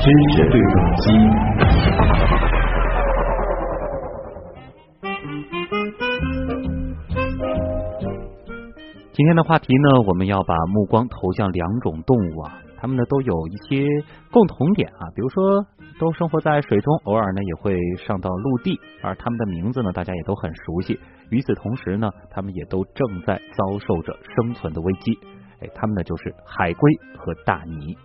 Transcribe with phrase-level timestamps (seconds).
[0.00, 1.02] 知识对撞机。
[9.12, 13.86] 今天的话题呢，我们要把目光投向两种动物啊，它们呢都有一些
[14.32, 15.64] 共同点啊，比如说
[16.00, 20.98] 都生活在水中，偶尔呢也会上到陆地，而它们的名字呢大家也都很熟悉。
[21.30, 25.18] 与此同时呢，他们也都正在遭受着生存的危机。
[25.60, 27.96] 哎，他们呢就是海龟和大鲵。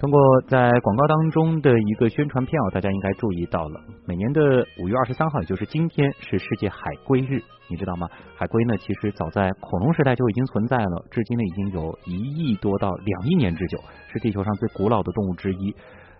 [0.00, 7.40] 通过在广告当中的一个宣传片啊，大家应该注意到了，每年的五月二十三号，也就是今天，是世界海龟日。
[7.70, 8.06] 你知道吗？
[8.36, 13.78] 海龟呢，其实早在恐龙时代就已经存在了，至今呢已经有一亿多到两亿年之久，
[14.12, 15.74] 是地球上最古老的动物之一。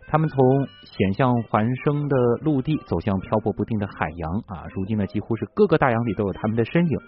[0.06, 0.38] 他们从
[0.82, 6.98] 险象环生的陆地走向漂泊不定的海洋啊，如今呢几乎是各个大洋里都有他们的身影。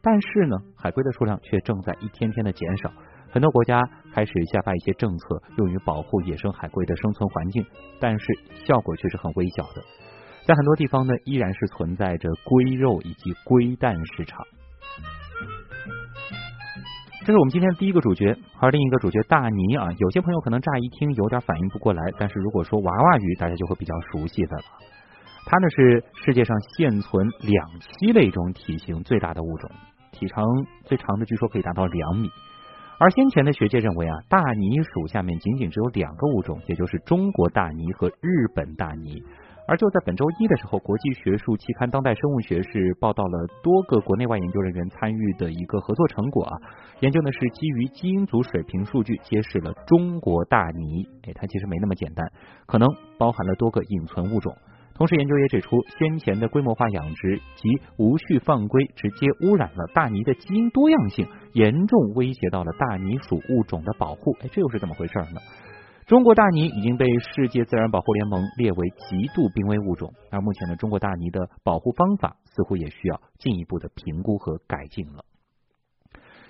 [0.00, 2.90] 但是呢，海龟的数量却正在一天天的减少。
[3.30, 3.80] 很多国家
[4.12, 7.64] 开始下发一些政策，用于保护野生海龟的生存环境，
[8.00, 8.26] 但是
[8.66, 9.82] 效果却是很微小的。
[10.44, 14.44] 在很多地方呢，依然是存在着龟肉以及龟蛋市场。
[17.24, 24.64] 这是我们今天的第一个主角，而另一个主角大鲵啊，有些朋友可能乍一听有点反应不过来，但是如果说娃娃鱼，大家就会比较熟悉的了。
[25.46, 29.70] 它呢是世界上现存两栖类中体型最大的物种，
[30.10, 30.44] 体长
[30.82, 32.28] 最长的据说可以达到两米。
[32.98, 39.22] 而先前的学界认为啊，大鲵属下面仅仅只有两个物种，也就是中国大鲵和日本大鲵。
[39.66, 46.58] 而就在本周一的时候，国际学术期刊《当代生物学》是报道了多个国内外研究人员参与的一个合作成果啊。
[47.00, 52.30] 研究呢是基于基因组水平数据，揭示了中国大鲵，哎，它其实没那么简单，
[52.66, 54.56] 可能包含了多个隐存物种。
[54.94, 64.36] 同时，研究也指出，先前的规模化养殖及无序放归，直接污染了大鲵的基因多样性，严重威胁到了大鲵属物种的保护。
[64.42, 65.40] 哎，这又是怎么回事呢？
[66.06, 75.24] 中国大鲵已经被世界自然保护联盟列为极度濒危物种，而目前的中国大鲵的保护方法似乎也需要进一步的评估和改进了。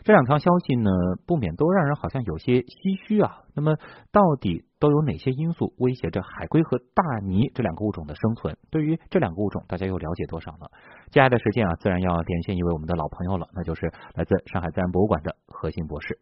[0.04, 0.90] 这两条消息呢，
[1.26, 3.44] 不免都让人好像有些唏嘘啊。
[3.54, 3.76] 那么，
[4.10, 8.56] 到底都有哪些因素威胁着海龟和大鲵这两个物种的生存？
[8.70, 10.66] 对于这两个物种，大家又了解多少呢？
[11.12, 16.18] 接下来的时间啊，自然要连线一位我们的老朋友了，那就是来自上海自然博物馆的何鑫博士。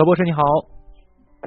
[0.00, 0.40] 何博士你好，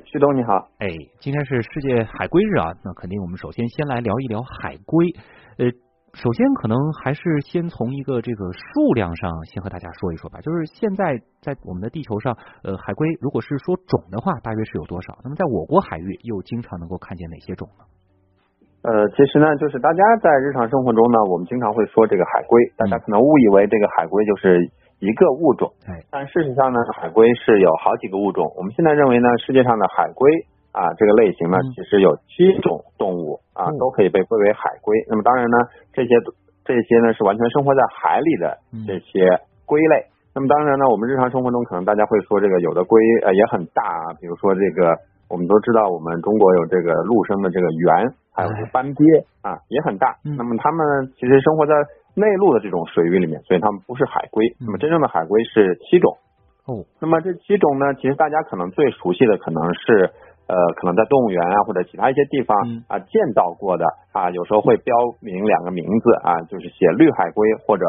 [0.06, 0.86] 徐东你好，哎，
[1.18, 5.10] 今天是世界海龟日啊，那肯定我们首先先来聊一聊海龟。
[5.58, 5.74] 呃，
[6.14, 15.18] 首先可能还是先从一个这个数量上先和大家说一说吧，就是现在在我们的地球上，呃，海龟如果是说种的话，大约是有多少？
[15.24, 17.90] 那么在我国海域又经常能够看见哪些种呢？
[18.86, 24.62] 呃，其实呢，就是大家在日常生活中呢，我们经常会说这个海龟，大家可能误以为这个海龟就是
[25.04, 25.68] 一个物种，
[26.10, 28.48] 但事实上呢，海龟是有好几个物种。
[28.56, 30.32] 我们现在认为呢，世界上的海龟
[30.72, 34.96] 啊这个类型呢，其实有七种动物啊都可以被归为海龟。
[35.10, 35.58] 那么当然呢，
[35.92, 36.16] 这些
[36.64, 39.28] 这些呢是完全生活在海里的这些
[39.68, 40.08] 龟类。
[40.34, 42.96] 那么当然呢，我们日常生活中可能大家会说这个有的龟
[43.28, 44.96] 呃也很大啊，比如说这个
[45.28, 48.16] 我们都知道我们中国有这个陆生的这个猿。
[48.34, 49.06] 还有是斑鳖
[49.46, 50.18] 啊，也很大。
[50.24, 51.74] 那么它们其实生活在
[52.16, 54.46] 内陆的这种水域里面，所以它们不是海龟。
[54.60, 56.18] 那么真正的海龟是七种。
[56.66, 56.86] 哦。
[57.02, 60.12] 那么这七种呢，其实大家可能最熟悉的可能是
[60.46, 62.56] 呃，可能在动物园啊或者其他一些地方
[62.88, 67.86] 啊见到过的啊，有时候会标明两个名字啊，就是写绿海龟或者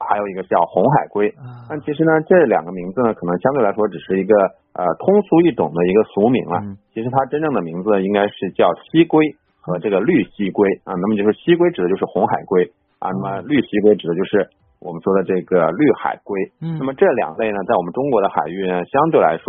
[0.00, 1.32] 还有一个叫红海龟。
[1.68, 4.34] 但其实呢，这两个名字呢，可能相对来说只是一个
[4.74, 6.62] 呃通俗易懂的一个俗名了。
[6.92, 9.36] 其实它真正的名字应该是叫蜥龟。
[9.60, 14.48] 和这个绿蜥龟啊，那么就是蜥龟指的就是红海龟啊，那么绿蜥龟指的就是
[14.80, 16.34] 我们说的这个绿海龟。
[16.62, 19.46] 嗯，那么这两类呢，在我们中国的海域呢，相对来说，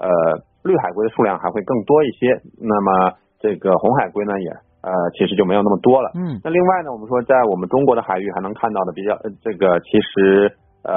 [0.00, 0.08] 呃，
[0.64, 2.40] 绿海龟的数量还会更多一些。
[2.60, 4.48] 那么这个红海龟呢，也
[4.80, 6.10] 呃，其实就没有那么多了。
[6.16, 10.52] 嗯，那另外呢，我们说在我们中国的海域还能看到的比较这个，其实
[10.84, 10.96] 呃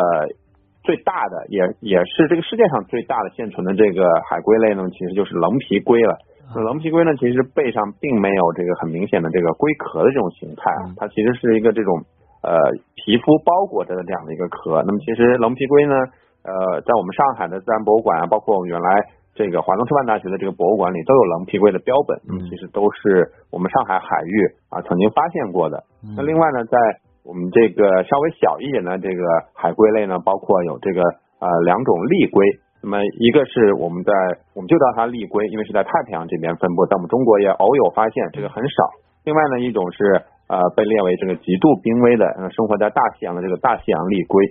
[0.84, 6.18] 最大的也也是这个世界上最大的现存的这个海龟类呢，其实就是棱皮龟了。
[6.56, 12.01] 棱皮龟呢，其实背上并没有这个很明显的这个龟壳的这种形态啊，它其实是一个这种
[12.42, 12.57] 呃
[12.96, 14.81] 皮肤包裹着的这样的一个壳。
[14.81, 15.94] 那么其实棱皮龟呢，
[16.42, 18.90] 呃，在我们上海的自然博物馆啊，包括我们原来
[19.36, 22.18] 这个华东师范大学的这个博物馆里，都有棱皮龟的标本。
[22.25, 24.34] 嗯，其实都是我们上海海域
[24.69, 25.84] 啊曾经发现过的。
[26.18, 26.78] 那另外呢，在
[27.24, 29.22] 我们这个稍微小一点的这个
[29.54, 31.04] 海龟类呢，包括有这个
[31.38, 32.42] 呃两种丽龟。
[32.81, 34.12] 那么一个是我们在
[34.56, 38.84] 我们就叫它立龟，因为是在太平洋这边分布，在我们中国也偶有发现，这个很少。
[39.26, 44.46] 另外呢，一种是呃被列为这个极度濒危的，呃生活在大西洋的这个大西洋立龟。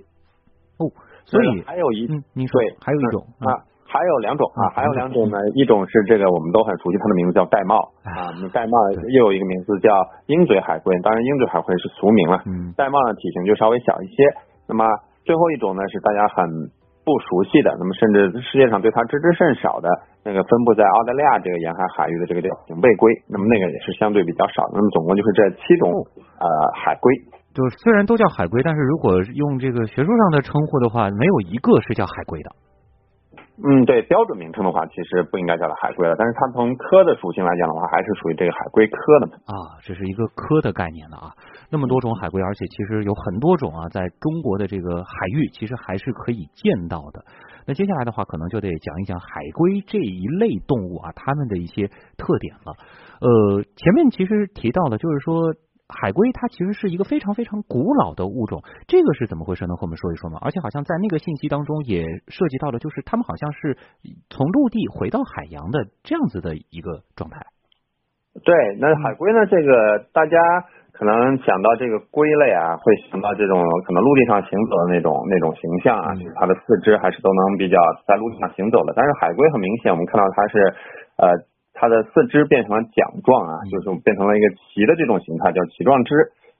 [0.78, 0.90] 哦，
[1.24, 3.64] 所以还有一，嗯，您说，对，还有一种啊。
[3.88, 7.72] 还有两种啊，还有两种呢，一种是这个我们都很熟悉，它的名字叫玳瑁
[8.04, 8.68] 啊，玳瑁
[9.16, 9.88] 又有一个名字叫
[10.26, 12.36] 鹰嘴海龟，当然鹰嘴海龟是俗名了，
[12.76, 14.20] 玳瑁的体型就稍微小一些。
[14.68, 14.84] 那么
[15.24, 16.68] 最后一种呢是大家很
[17.08, 19.88] 不熟悉的，那么甚至世界上对它知之甚少的
[20.20, 24.68] 那个分布在澳大利亚这个沿海海域的这个叫顶背龟，那么那个也是相对比较少。
[24.76, 25.88] 那么总共就是这七种
[26.36, 26.44] 呃
[26.76, 27.08] 海龟，
[27.56, 32.52] 就是虽然都叫海龟，但是如果用这个学术上的称呼的话，没有一个是叫海龟的。
[33.58, 41.34] 嗯，对，标准名称的话，其实不应该叫它海龟了，但是它从科的属性来讲的话，还是属于这个海龟科的啊，这是一个科的概念了啊。
[41.70, 47.24] 那么多种海龟，而且其实有很多种啊，在中国的这个海域，其实还是可以见到的。
[47.66, 52.72] 那接下来的话，可能就得讲一讲海龟这一类动物啊，它们的一些特点了。
[53.20, 55.54] 呃，前面其实提到的，就是说。
[55.90, 59.66] 海龟它其实是一个非常非常古老的物种，这个是怎么回事？
[59.66, 60.36] 能和我们说一说吗？
[60.42, 63.78] 而且好像在那个信息当中也涉及到了，就是它们好像是
[64.28, 67.40] 从陆地回到海洋的这样子的一个状态。
[68.44, 69.46] 对，那海龟呢？
[69.46, 70.36] 这个大家
[70.98, 78.92] 可能想到这个龟类啊，会想到这种可能陆地上行走的那种那种形象啊，就是它的四肢还是都能比较在陆地上行走的。
[78.96, 80.58] 但是海龟很明显，我们看到它是
[81.16, 81.28] 呃。
[81.80, 86.10] 它的四肢变成了桨状啊，就是变成了一个鳍的这种形态，叫鳍状肢。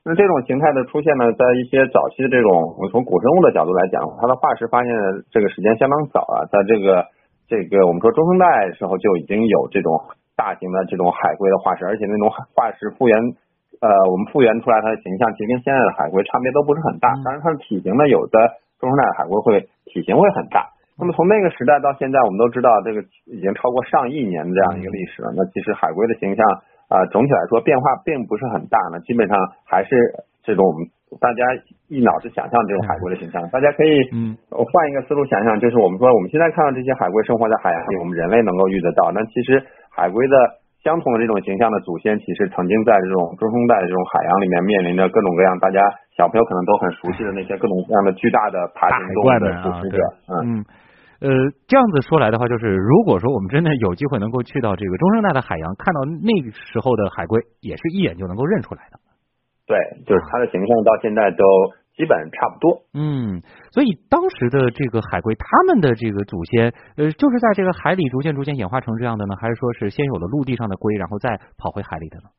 [0.05, 5.03] 那这种形态的出现呢，在一些早期的这种，我们从古生物的角度来讲，它的化石发现的
[5.35, 7.03] 这个时间相当早啊，在这个
[7.51, 9.91] 这个我们说中生代时候就已经有这种
[10.37, 13.19] 大型的这种海龟的化石，而且那种化石复原，
[13.81, 17.15] 呃，我们复原出来它的形象，其实跟现在的海龟差别都不是很大。
[17.23, 20.67] 当然它的体型呢，有的中生代的海龟会体型会很大。
[20.99, 22.99] 那么从那个时代到现在，我们都知道这个
[23.31, 25.31] 已经超过上亿年的这样一个历史了。
[25.37, 26.43] 那其实海龟的形象
[26.91, 28.83] 啊，总体来说变化并不是很大。
[28.91, 29.95] 呢基本上还是
[30.43, 30.83] 这种我们
[31.23, 31.47] 大家
[31.87, 33.47] 一脑子想象这种海龟的形象。
[33.55, 39.13] 大家可以嗯换一个思路想象，就是我们说我们现在看到这些海龟生活在海洋里，我们人类能够遇得到。
[39.15, 39.63] 那其实
[39.95, 40.35] 海龟的。
[40.85, 45.83] 相同的这种形象的祖先，其实曾经在这种中生代的这种海洋里面，面临着各种各样大家
[46.17, 49.99] 小朋友可能都很熟悉的那些各种各样的巨大的爬行动物的捕食者。
[50.43, 50.65] 嗯，
[51.21, 51.29] 呃，
[51.67, 58.99] 这样子说来的话，就是如果说我们真的有机会能够去到这个中生代的海洋，看到那个时候的海龟，也是一眼就能够认出来的。
[59.67, 59.77] 对，
[60.07, 61.45] 就是它的形象到现在都。
[61.99, 63.43] 基本差不多，嗯，
[63.75, 72.31] 所以当时的这个海龟，他们的这个祖先，呃，就是在这个海里逐渐逐渐演化成这样的呢，还是说是先有了陆地上的龟，然后再跑回海里的呢？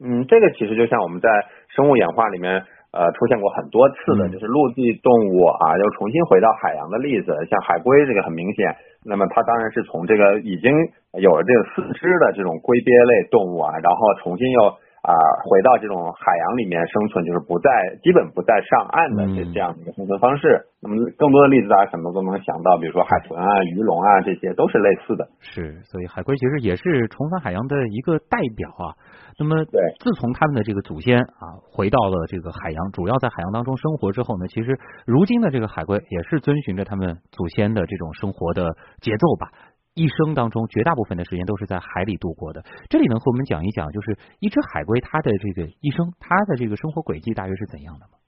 [0.00, 1.28] 嗯，这个其实就像我们在
[1.76, 10.72] 生物演化里面，呃，出现过很多次的，就是陆地动物啊，又重新回到海洋的例子，像海龟这个很明显，那么它当然是从这个已经
[11.20, 14.72] 有了这个四肢的这种龟鳖类动物啊，然后重新又。
[15.06, 15.14] 啊，
[15.46, 17.70] 回到这种海洋里面生存，就是不在
[18.02, 20.66] 基本不在上岸的这这样的一个生存方式。
[20.82, 25.28] 那么更多的例子，大家可能都能想到，比如说海豚啊、鱼龙啊，这些都是类似的。
[25.38, 28.98] 是，所以海龟其实也是重返海洋的一个代表啊。
[29.38, 39.52] 那么，对，自从他们的这个祖先啊回到了这个海洋，主要在海洋当中生活之后呢，其实如今的这个海龟也是遵循着他们祖先的这种生活的节奏吧。
[39.96, 42.60] 一生当中，绝大部分的时间都是在海里度过的。
[42.90, 48.20] 这里能和我们讲一讲，就是一只海龟它的这个一生，它的这个生活轨迹大约是怎样的吗？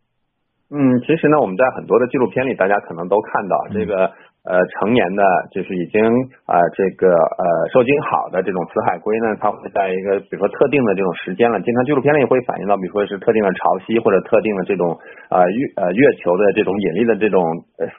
[0.72, 4.04] 嗯，其实呢，我们在很多的纪录片里，大家可能都看到这个
[4.48, 5.22] 呃成年的，
[5.52, 6.00] 就是已经
[6.48, 14.92] 啊这个呃受精好的这种雌海龟呢，它会在一个比如说特定的这种时间了，经常纪录片里会反映到，比如说是特定的潮汐或者特定的这种
[15.28, 17.44] 呃月呃月球的这种引力的这种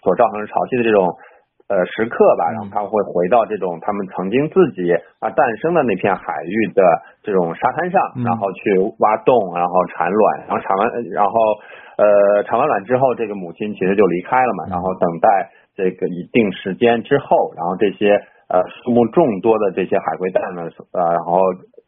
[0.01, 1.05] 所造成的潮汐的这种。
[1.69, 4.89] 呃，时刻吧，然后他会回到这种他们曾经自己
[5.21, 6.81] 啊诞生的那片海域的
[7.21, 11.31] 这种沙滩上，然后去挖洞，然后产卵，然后产完，然后
[12.01, 18.17] 呃产完卵之后，这个母亲其实就离开了嘛，然后等待这个一定时间之后，然后这些
[18.49, 21.37] 呃数目众多的这些海龟蛋呢，呃，然后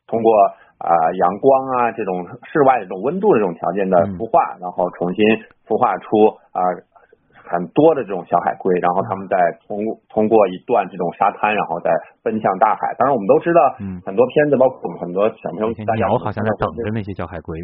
[0.06, 0.32] 通过
[0.78, 2.22] 啊阳光啊这种
[2.54, 5.26] 室外这种温度的这种条件的孵化，然后重新
[5.66, 6.62] 孵化出啊。
[7.52, 9.36] 很多的这种小海龟，然后他们在
[9.68, 11.92] 通通过一段这种沙滩，然后再
[12.24, 12.96] 奔向大海。
[12.96, 17.60] 当然，我们都知道，嗯，很多片子，包括我们很多小朋友，大家好像在等着那些小海龟。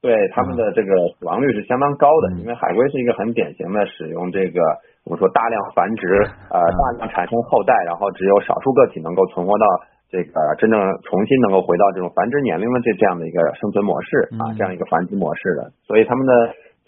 [0.00, 4.56] 对他们的这个死亡率是相当高的，因为海龟是一个很典型的使用这个
[5.04, 9.66] 我们说大量繁殖，呃，大量产生后代，然后只有少数个体能够存活到
[10.08, 15.70] 这个真正重新能够回到这种繁殖年龄的这这样的一个生存模式啊，这样一个繁殖模式的。
[15.84, 16.32] 所以他们的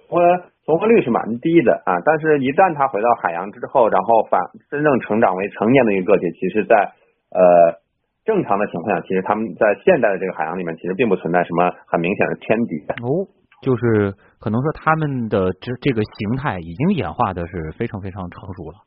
[0.08, 0.18] 我。
[0.64, 4.40] 存活率是蛮低的啊，但是一旦它回到海洋之后，然后反
[4.70, 6.92] 真正成长为成年的一个个体，其实在
[7.30, 7.82] 呃
[8.24, 12.78] 正常的情况下，其实他们在现代的这个海洋里面，其实并不存在什么很明显的天敌。
[13.02, 13.26] 哦，
[13.62, 18.86] 就是可能说他们的这这个形态已经演化的是非常非常成熟了。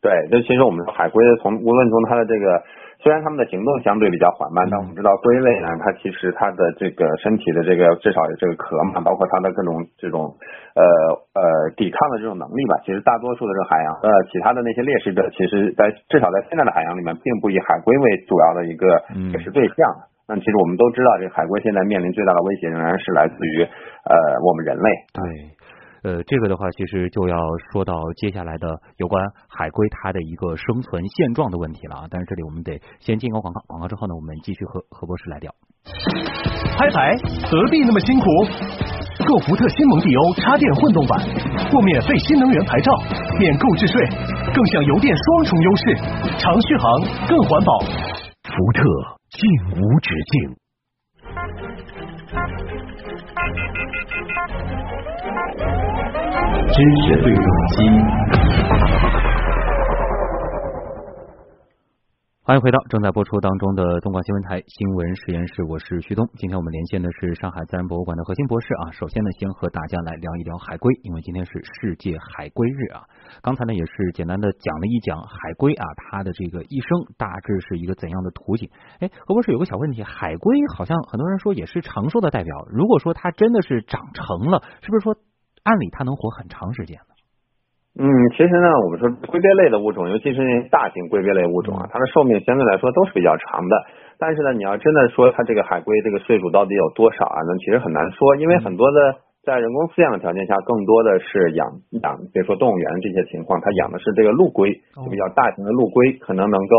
[0.00, 2.62] 对，就其实我们说海龟从无论从它的这个。
[3.02, 10.30] 虽然他们的行动相对比较缓慢，但我们知道龟类呢，它其实它的这个身体的这个至少有这个壳嘛，包括它的各种这种
[10.78, 10.82] 呃
[11.34, 11.42] 呃
[11.74, 12.78] 抵抗的这种能力吧。
[12.86, 18.86] 其实大多数的这个海洋呃其他的那些猎食者，其实在至少在现在的海洋里面，并不以海龟为主要的一个
[19.34, 19.82] 猎食对象。
[20.28, 23.66] 那其实我们都知道，这个海龟现在面临最大的威胁仍然是来自于
[24.06, 24.14] 呃
[24.46, 24.88] 我们人类。
[25.10, 25.22] 对。
[26.02, 27.36] 呃，这个的话，其实就要
[27.70, 28.66] 说到接下来的
[28.96, 32.04] 有关海龟它的一个生存现状的问题了啊。
[32.10, 35.52] 但是这里我们得先进一个广告，广告之后呢，我们继续和何博士来聊。
[36.76, 37.14] 拍牌
[37.46, 38.26] 何必那么辛苦？
[39.22, 41.20] 购福特新蒙迪欧插电混动版，
[41.70, 42.90] 获免费新能源牌照，
[43.38, 44.02] 免购置税，
[44.52, 45.94] 更享油电双重优势，
[46.38, 47.78] 长续航更环保。
[48.42, 48.82] 福特
[49.30, 50.61] 尽无止境。
[56.52, 57.76] 知识对撞机。
[62.44, 66.28] 欢迎回到正在播出当中的东莞新闻台新闻实验室，我是徐东。
[66.34, 68.90] 今天我们连线的是上海自然博物馆的核心博士啊。
[68.90, 73.04] 首先呢，先和大家来聊一聊海龟，因为今天是世界海龟日啊。
[73.42, 78.68] 刚才呢也是简单的讲了一讲海龟啊，它的这个一生大致是一个怎样的图景。
[78.98, 85.14] 哎，何博士有个小问题，海龟好像很多人说也是长寿的代表，如果说它真的是长成了，是不是说
[85.64, 87.12] 按理它能活很长时间呢？
[87.92, 93.76] 嗯，其实呢，我们说龟鳖类的物种，尤其是那些大型龟鳖类物种啊，它的寿命相对来说都是比较长的。
[94.18, 97.36] 但是呢，你要真的说它这个海龟这个岁数到底有多少啊？
[97.46, 101.68] 那其实很难说，因为很多的在人工饲养的条件下，更多的是养
[102.00, 106.74] 养，比如说动物园这些情况，它养的是这个陆龟，就比较大型的陆龟，可能能够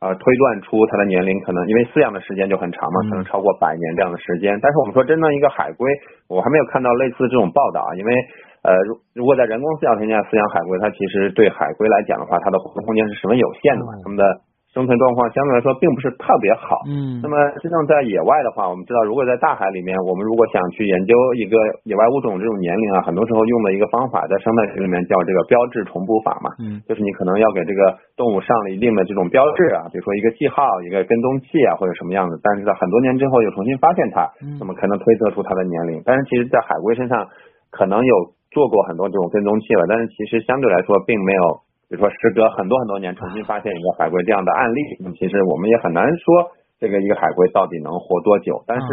[0.00, 4.58] 呃推断出它的年龄，可能因为饲养的时间就很长嘛，可能超过百年这样的时间。
[4.62, 5.90] 但是我们说真正一个海龟，
[6.28, 8.12] 我还没有看到类似这种报道啊，因为。
[8.58, 14.24] 呃，如如果在人工饲养条件下饲养海龟，它其实对海龟来讲的话，它的活动空间是十分有限的嘛，它们的
[14.74, 16.84] 生存状况相对来说并不是特别好。
[16.86, 17.20] 嗯。
[17.24, 26.52] 那么真正在野外的话，我们知道，如果在大海里面，我们如果想去研究一个野外物种这种年龄啊，很多时候用的一个方法，在生态学里面叫这个标志重补法嘛。
[26.60, 26.80] 嗯。
[26.86, 34.28] 就是你可能要给这个动物上了一定的这种标志啊，比如说一个记号、一个跟踪器啊，或者什么样子，但是在很多年之后又重新发现它，
[34.60, 36.02] 那么可能推测出它的年龄。
[36.04, 37.26] 但是其实，在海龟身上
[37.70, 38.14] 可能有。
[38.50, 44.80] 做过很多这种跟踪器了，但是其实相对来说并没有，比如说时隔很多很多年重新发现一个海龟这样的案例。
[45.00, 48.62] 那么其实我们也很难说这个一个海龟到底能活多久。
[48.66, 48.86] 但是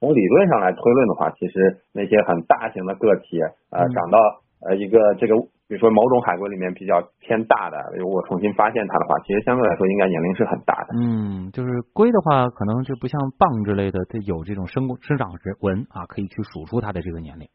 [0.00, 3.40] 从理论上来推论的话，其实那些很大型的个体，
[3.70, 4.18] 呃，长到
[4.64, 5.36] 呃一个这个，
[5.68, 10.94] 比如说某种海龟里面比较偏大的，如果重新发现它的话，其实相对来说应该年龄是很大的。
[10.96, 15.28] 嗯，就是龟的话，可能就不像蚌之类的，它有这种生生长
[15.60, 17.46] 纹啊，可以去数出它的这个年龄。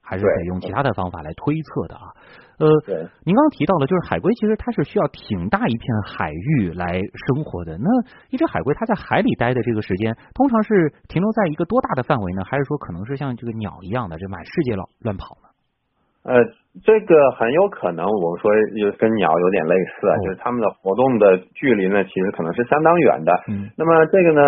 [0.00, 2.16] 还是得用其他的方法来推测的啊。
[2.58, 2.66] 呃，
[3.22, 7.78] 您刚刚提到了，就是海龟其实它是需要挺大一片海域来生活的。
[7.78, 7.86] 那
[8.30, 12.42] 一只海龟它在海里待的这个时间，通常是停留在一个多大的范围呢？
[12.42, 15.46] 还是说可能是像这个鸟一样的，这满世界乱乱跑呢？
[16.26, 16.34] 呃，
[16.82, 23.32] 这个很有可能，我们说就跟鸟有点类似，就是它们的活动的距离呢，其实可能是相当远的。
[23.46, 24.42] 嗯，那么这个呢，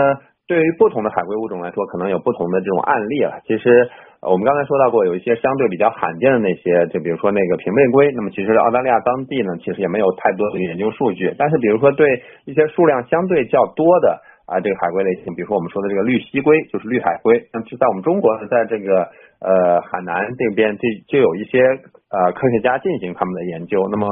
[0.49, 3.39] 对于不同的海龟物种来说，可能有不同的这种案例了。
[3.47, 3.89] 其实。
[4.21, 8.13] 我们刚才说到过，有一些相对比较罕见的那些，就比如说那个平背龟。
[8.13, 11.35] 那么其实澳大利亚当地呢，其实也没有太多的研究数据。
[11.39, 17.49] 但是比如说对一些数量相对较多的啊这个海龟类型，比如说我们说的这个绿蜥龟，就是绿海龟。
[17.55, 19.09] 那么就在我们中国，在这个
[19.41, 21.65] 呃海南这边，就就有一些
[22.13, 23.89] 呃科学家进行他们的研究。
[23.91, 24.07] 那么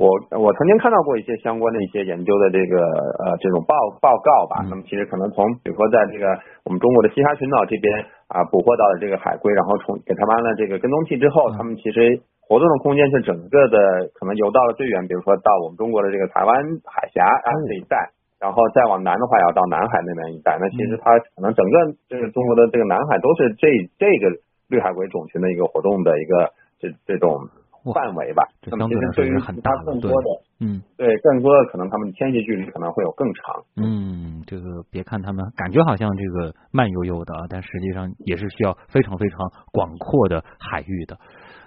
[0.00, 0.08] 我
[0.40, 2.80] 我曾经看到过一些相关的一些研究的这个
[3.20, 4.64] 呃这种报报告吧。
[4.64, 6.24] 那么其实可能从比如说在这个
[6.64, 7.92] 我们中国的西沙群岛这边。
[8.30, 17.98] 啊，捕获到的这个海龟，然后从给它安了这个跟踪器之后，它们其实活动的空间是整个的，可能游到了最远，比如说到我们中国的这个台湾海峡啊这一带，
[18.38, 20.56] 然后再往南的话，要到南海那边一带。
[20.60, 21.76] 那其实它可能整个
[22.08, 23.66] 这个中国的这个南海都是这
[23.98, 24.30] 这个
[24.68, 27.50] 绿海龟种群的一个活动的一个这这种。
[27.94, 29.52] 范围吧，那么其实对于它
[29.84, 30.28] 更多的，
[30.60, 33.64] 嗯，对，更多的可能他们的迁徙距离可能会有更长。
[33.76, 39.38] 嗯，这个别看他们感觉好像这个慢悠悠的啊，但实际上也是需要非常非常
[39.72, 41.18] 广阔的海域的。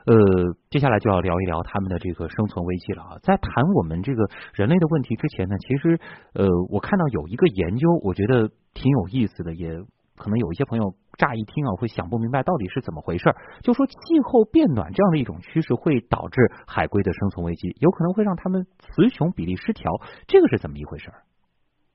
[0.05, 0.15] 呃，
[0.69, 3.17] 接下来就要聊一聊他们的这个生存危机了啊。
[3.23, 5.99] 在谈我们这个人类的问题之前呢，其实
[6.33, 9.83] 呃，我看到有一个研究，我觉得挺有意思的，也。
[10.15, 13.33] 可能有一些朋友乍一听啊，会想不明白到底是怎么回事。
[13.61, 18.65] 就说气候变暖这样的一种趋势会导致海龟的生存危机，有可能会让它们
[18.95, 19.91] 雌雄比例失调，
[20.27, 21.09] 这个是怎么一回事？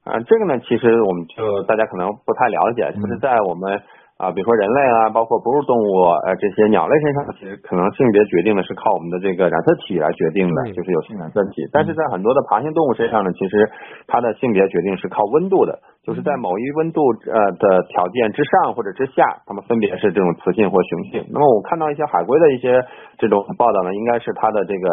[0.04, 3.80] 啊，这个呢，其实我们就大家可能不太了解，就是在我们。
[4.18, 11.62] 啊，比如说人类啊，包括哺乳动物，呃，这些鸟类身上，其实可能性别决定的是靠我们的这个染色体来决定的，就是有性染色体。
[11.70, 13.70] 但是在很多的爬行动物身上呢，其实
[14.08, 21.28] 它的性别决定是靠温度的，就是在某一温度呃的条件之上或者之下，它们分别是这种雌性或雄性。
[21.28, 22.80] 那么我看到一些海龟的一些
[23.18, 24.88] 这种报道呢，应该是它的这个。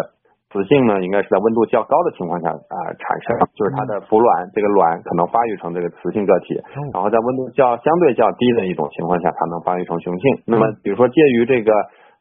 [0.54, 6.56] 雌性呢，应该是在温度较高的情况下啊产生，就是它的孵卵，这个卵可能发育成这个雌性个体，
[6.94, 10.24] 然后在温度较相对较低的一种情况下，它能发育成雄性。
[10.48, 11.74] 那么，比如说介于这个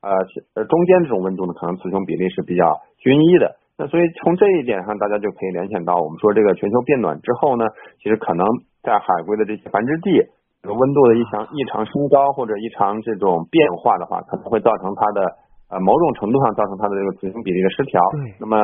[0.02, 0.10] 呃
[0.56, 3.54] 呃中间这种温度呢，可能雌雄比例是比较均一的。
[3.78, 7.66] 那所以从这一点上，大家就可以联想到，我们说这个全球变暖之后呢，
[8.02, 8.42] 其实可能
[8.84, 10.20] 在海龟的这些繁殖地，
[10.62, 15.42] 这个温度的异常异常升高或者异常这种变化的话，可能会造成它的。
[15.72, 17.98] 呃，某种程度上造成它的这个雌雄比例的失调，
[18.38, 18.60] 那么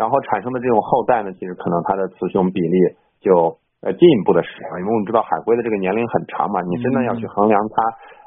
[0.00, 2.74] 然后产生的这种后代呢，其实可能它的雌雄比例
[3.20, 7.76] 就呃进一步的失调，因为我们知道海龟的这个年龄很长嘛，你真的要去衡量它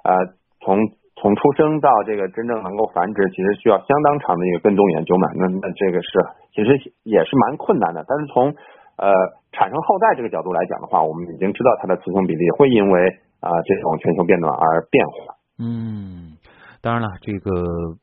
[0.05, 0.15] 呃
[0.61, 0.77] 从
[1.17, 6.07] 从出生到这个真正能够繁殖，其实需要相当长的一个跟踪研究嘛，那那这个是
[6.53, 8.53] 其实也是蛮困难的，但是从
[9.01, 9.11] 呃
[9.51, 13.07] 产生后代这个角度来讲的话，我们已经知道它的雌雄比例会因为
[13.39, 15.35] 啊这种全球变暖而变化。
[15.59, 16.37] 嗯，
[16.81, 17.97] 当然了，这个。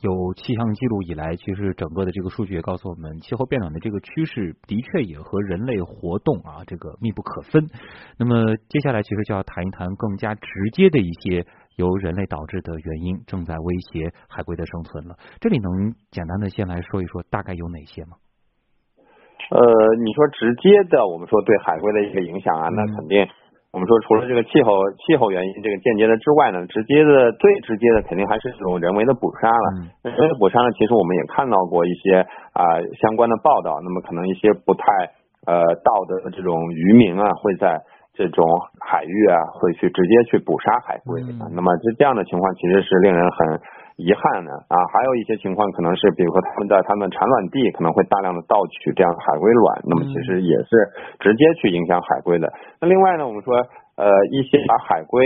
[0.00, 7.68] 有气象记录以来，其实整个的这个数据也告诉我们，气候变暖的这个趋势的确也和人类活动啊这个密不可分。
[8.18, 15.14] 那么接下来其实就要谈一谈更加直接的一些由人类导致的原因，正在威胁海龟的生存了。
[15.38, 18.16] 这里能简单的先来说一说大概有哪些吗？
[19.52, 19.60] 呃，
[20.00, 23.20] 你说直接的，我们说对海龟的一个影响啊，那肯定。
[23.72, 29.66] 我们说，除了这个气候气候原因这个间接的之外呢，直接的最直接的肯定还是这种人为的捕杀了。
[30.04, 32.20] 人为的捕杀呢，其实我们也看到过一些
[32.52, 33.80] 啊相关的报道。
[33.84, 34.84] 那么可能一些不太
[35.44, 37.80] 呃道德的这种渔民啊，会在
[38.12, 38.44] 这种
[38.80, 41.20] 海域啊，会去直接去捕杀海龟。
[41.52, 43.60] 那么这这样的情况其实是令人很。
[43.96, 50.70] 遗憾呢啊，还有一些情况可能是，比如说他们在他们产卵地可能会大量的盗取这样海龟卵，那么其实也是
[51.20, 52.50] 直接去影响海龟的。
[52.80, 53.54] 那另外呢，我们说
[53.96, 55.22] 呃一些把海龟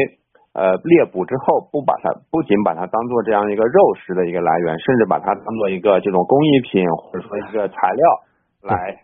[0.53, 8.05] 呃猎捕之后，不把它不仅把它当做这样一个肉食的一个来源，甚至把它当做一个这种工艺品或者说一个材料
[8.63, 8.99] 来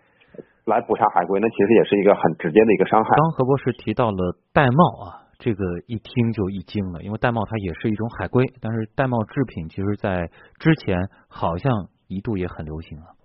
[0.67, 3.11] 来捕杀海龟，那其实也是一个很直接的一个伤害。
[3.17, 5.22] 刚何博士提到了玳瑁啊。
[5.43, 5.59] 这个
[5.91, 10.31] 一听就一惊了，因为玳瑁它也是一种海龟，但是玳瑁制品其实在
[10.63, 13.19] 之前好像一度也很流行啊。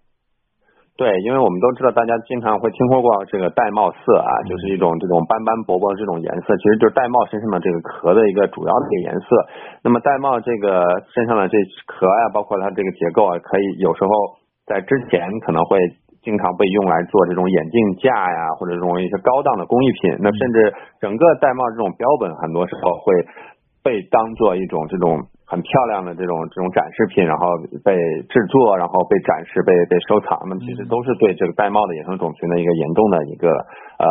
[0.97, 9.29] 对，因为我们都知道，大家经常会听说过这个玳瑁色啊，就是一种这种斑斑驳驳的这种颜色，其实就是玳瑁身上的这个壳的一个主要的一个颜色。
[9.85, 10.81] 那么玳瑁这个
[11.13, 11.53] 身上的这
[11.85, 14.09] 壳啊，包括它这个结构啊，可以有时候
[14.65, 15.77] 在之前可能会。
[16.27, 20.19] 经常被用来做这种眼镜架呀，或者这种一些高档的工艺品。
[20.19, 23.15] 那甚至整个玳瑁这种标本，很多时候会
[23.79, 27.47] 被当做一种这种很漂亮的这种这种展示品，然后
[27.79, 27.95] 被
[28.27, 30.35] 制作，然后被展示、被被收藏。
[30.51, 33.47] 那么其实都是对这个玳瑁的野生种群的一个严重的一个
[33.95, 34.07] 呃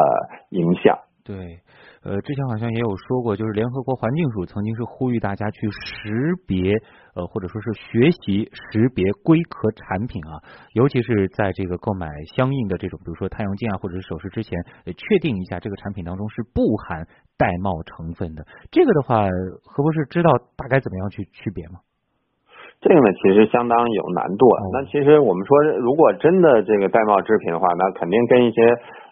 [0.56, 0.96] 影响。
[1.20, 1.60] 对。
[2.06, 6.70] 呃，之前好像也有说过，就是联合国环境署曾经是呼吁大家去识别，
[7.16, 10.38] 呃，或者说是学习识别龟壳产品啊，
[10.74, 14.54] 尤其是在这个购买相应的这种，比如说太阳镜啊，或者是首饰之前，
[14.86, 17.02] 确定一下这个产品当中是不含
[17.36, 18.46] 玳瑁成分的。
[18.70, 19.26] 这个的话，
[19.66, 21.82] 何博士知道大概怎么样去区别吗？
[22.78, 24.46] 这个呢，其实相当有难度。
[24.70, 28.62] 那其实我们说，如果真的这个玳瑁制品的话，那肯定跟一些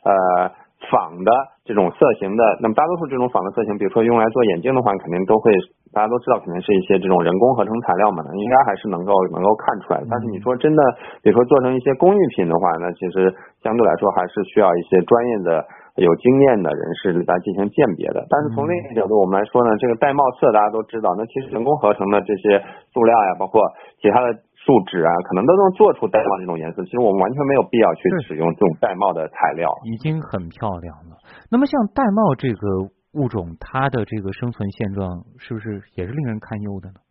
[0.07, 0.62] 呃。
[0.90, 1.31] 仿的
[1.64, 5.53] 这种色型的，那么大多数这种仿的色型，比如说用来做眼镜的话，肯定都会
[5.92, 10.03] 大家都知道，肯定是一些这种人工合成材料嘛，应该还是能够能够看出来。
[10.11, 10.83] 但是你说真的，
[11.23, 15.64] 比如说做成一些工艺品的话，那其实相对来说还是需要一些专业的、
[15.97, 18.25] 有经验的人士来进行鉴别的。
[18.29, 22.61] 但是从另一个角度我们来说呢，这个玳瑁色大家都知道，那其实人工合成的这些
[22.92, 23.61] 塑料呀，包括
[24.01, 24.37] 其他的。
[24.64, 26.81] 树脂啊，可能都能做出玳瑁这种颜色。
[26.88, 31.20] 其实我们完全没有必要去使用这种玳瑁的材料，已经很漂亮了。
[31.53, 37.05] 那么像玳瑁这个物种，它的这个生存现状是不是也是令人堪忧的呢？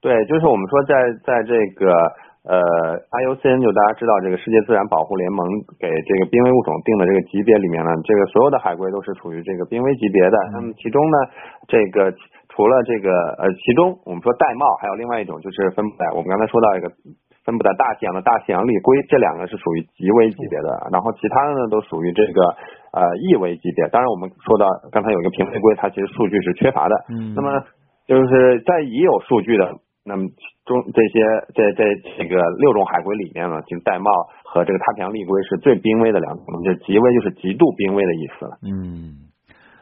[0.00, 0.96] 对，就是我们说在
[1.28, 1.92] 在这个
[2.48, 2.56] 呃
[3.04, 5.44] IUCN 就大家知道这个世界自然保护联盟
[5.76, 10.36] 给这个濒危物种定的这个级别里面呢，这个所有的海龟都是处于这个濒危级别的。
[10.56, 11.16] 那么其中呢，
[11.68, 12.16] 这个。
[12.58, 13.06] 除了这个
[13.38, 16.90] 呃，其中我们说玳瑁，还有另外一种就是分布在我们刚才说到一个
[17.46, 22.42] 分布在大西洋的大西洋丽龟，这两个是属于极危级别的，然后其他的呢都属于这个
[22.90, 23.86] 呃易危级别。
[23.94, 26.98] 当然我们说到刚才有一个平背龟，它其实数据是缺乏的。
[27.14, 27.30] 嗯。
[27.38, 27.62] 那么
[28.10, 30.26] 就是在已有数据的那么
[30.66, 31.22] 中这些
[31.54, 34.10] 这这这个六种海龟里面呢，其实玳瑁
[34.42, 38.58] 和这个太平洋丽龟是最濒危的两种，就极危就是极度濒危的意思了。
[38.66, 39.27] 嗯。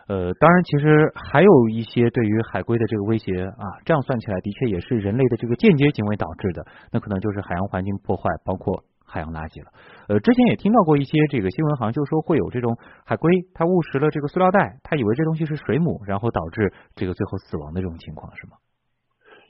[0.09, 6.65] 呃，当然，其实还有一些对于海龟的这个威胁啊，这样算起来，的确也是人类的这个间接行为导致的。
[6.93, 9.75] 那可能就是海洋环境破坏，包括海洋垃圾了。
[10.07, 18.63] 呃，之前也听到过一些这个新闻，好像就是说会有这种海龟它误食了这个塑料袋，它以为这东西是水母，然后导致这个最后死亡的这种情况，是吗？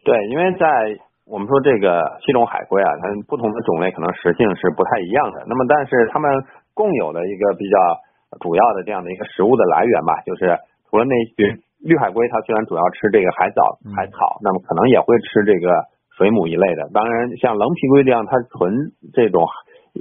[0.09, 0.67] 对，因为在
[1.29, 5.45] 我们说这个七种海龟啊，它不同的种类可能食性是不太一样的。
[5.45, 6.33] 那么，但是它们
[6.73, 7.77] 共有的一个比较。
[8.41, 15.85] 主要的这样的一个食物的来源吧，就是除了那些绿海龟，它虽然主要吃这个海藻、海草，那么可能也会吃这个
[16.17, 16.89] 水母一类的。
[16.95, 18.73] 当然，像棱皮龟这样，它纯
[19.13, 19.45] 这种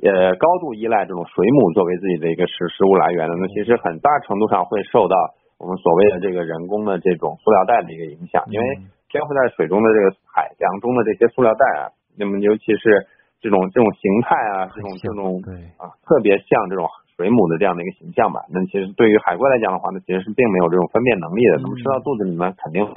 [0.02, 5.16] 呃高度依赖这种水母作为自己的一个食食物来源的，那其实很大程度上会受到
[5.60, 8.66] 我们所谓的这个人工的这种塑料袋的一个影响，因为
[9.12, 11.84] 漂浮在水中的这个海洋中的这些塑料袋啊，
[12.18, 13.06] 那么尤其是
[13.42, 15.42] 这种这种形态啊，这种这种
[15.78, 16.88] 啊，特别像这种。
[17.18, 21.58] 水母的这样的一个形象吧，那其实对于海龟来讲的话呢，其实是并没有这种分辨能力的。
[21.64, 22.92] 那么吃到肚子里面肯定会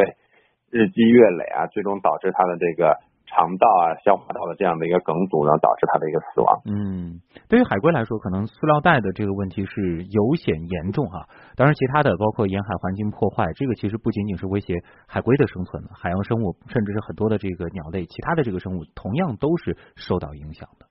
[0.71, 2.99] 日积月累啊，最终导致它的这个
[3.31, 6.61] 肠道啊、消化道的这样的一个梗阻，然后导致它的一个死亡。
[6.65, 11.29] 嗯，对于海龟来说，可能塑料袋的这个问题是尤显严重哈。
[11.55, 20.88] 当然，其他的包括沿海环境破坏，这个其实不仅仅是威胁海龟的生存，海洋生物甚至是很多的这个鸟类、其他的这个生物，同样都是受到影响的。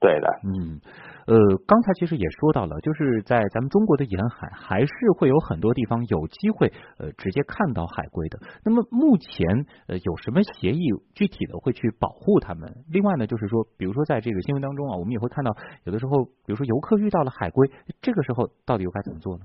[0.00, 0.80] 对的，嗯。
[1.28, 8.38] 呃，刚才其实也说到了，就是在咱们中国的沿海，还是会有很多地方有机会呃直接看到海龟的。
[8.64, 12.72] 那么目前呃有什么协议具体的会去保护他们？
[12.88, 19.44] 另外呢，就是说，比如说在这个新闻当中啊，我们也会看到有的时候，比如说游客遇到了海龟，这个时候到底又该怎么做呢？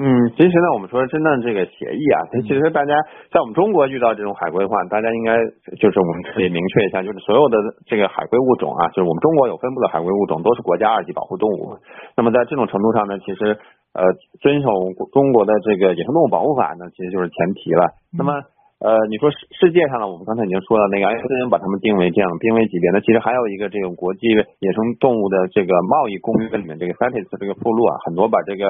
[0.00, 2.96] 嗯，其实呢，我们说真正这个协议啊，它其实大家
[3.28, 5.36] 在我们中国遇到这种海龟的话，大家应该
[5.76, 11.76] 就是我们可以明确一下，就是所有的这个海龟物种啊，就是我们中国有分布的海龟物种都是国家二级保护动物。
[12.16, 13.60] 那么在这种程度上呢，其实
[13.92, 14.00] 呃
[14.40, 14.72] 遵守
[15.12, 17.92] 中国的这个野生动物保护法呢，其实就是前提了。
[18.16, 18.32] 那么
[18.80, 28.64] 呃你说世世界上呢，我们刚才已经说了，那个 IUCN 把它们定为这样濒危级别，那其实还有一个这种国际野生动物的这个贸易公约里面这个 CITES 这个附录啊，很多把这个。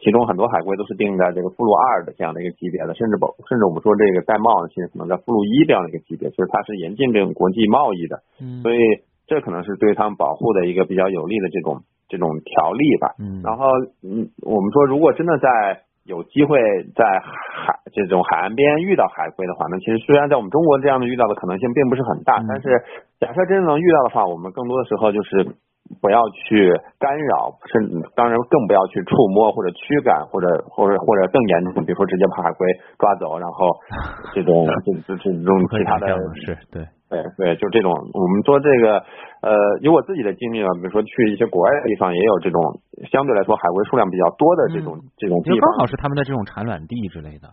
[0.00, 8.24] 其中很多海龟都是定在这个附录二的这样的一个级别的，甚至包甚至我们说这个玳瑁其实可能在附录一这样的一个级别，就是它是严禁这种国际贸易的，
[8.64, 8.80] 所以
[9.28, 13.12] 这可能是对他们保护的一个比较有利的这种这种条例吧。
[13.44, 13.68] 然后
[14.00, 16.56] 嗯，我们说如果真的在有机会
[16.96, 22.80] 在海这种海岸边遇到海龟的话，那其实虽然在我们中国这样的遇到的可能性并不是很大，但是
[23.20, 25.56] 假设真的能遇到的话，我们更多的时候就是。
[26.00, 32.66] 不要去干扰，甚至当然更不要去触摸或者驱赶，或者或者或者更严重，比如说直接把海龟
[32.98, 33.68] 抓走，然后
[34.32, 38.98] 这种这这这种其他的，是对对对，就这种我们做这个
[39.44, 42.60] 呃，有我自己的经历啊，比如说去一些国外的地方，也有这种
[43.12, 47.52] 相对来说海龟数量比较多的这种这种地方，刚好是他们的这种产卵地之类的。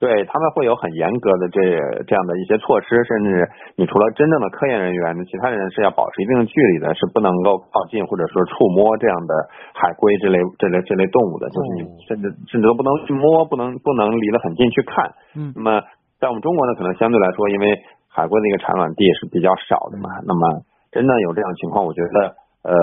[0.00, 1.60] 对他们会有很严格的这
[2.08, 3.44] 这样的一些措施，甚至
[3.76, 9.34] 你除了真正的科研人员，其他人是要保持一定的距离的，是不能够靠近或者说触摸这样的
[9.76, 15.12] 海龟这类这类这类动物的，就是你甚至甚至都不能去摸，不能不能离得很近去看。
[15.36, 15.52] 嗯。
[15.54, 15.82] 那么
[16.18, 17.76] 在我们中国呢，可能相对来说，因为
[18.08, 22.40] 海龟的一个产卵地是比较少的嘛，那么真的有这样情况，我觉得。
[22.62, 22.74] 呃，